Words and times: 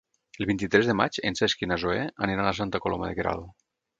El 0.43 0.45
vint-i-tres 0.51 0.87
de 0.91 0.95
maig 1.01 1.19
en 1.29 1.37
Cesc 1.41 1.61
i 1.65 1.69
na 1.71 1.77
Zoè 1.85 1.99
aniran 2.29 2.51
a 2.53 2.57
Santa 2.63 2.83
Coloma 2.87 3.13
de 3.13 3.19
Queralt. 3.21 3.55